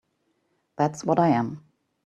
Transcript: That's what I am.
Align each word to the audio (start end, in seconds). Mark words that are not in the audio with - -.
That's 0.77 1.03
what 1.05 1.19
I 1.19 1.27
am. 1.27 1.63